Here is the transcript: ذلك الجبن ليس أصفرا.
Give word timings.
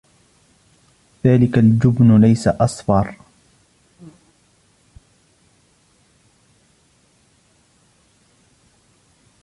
ذلك 1.25 1.57
الجبن 1.57 2.21
ليس 2.21 2.47
أصفرا. 2.47 3.15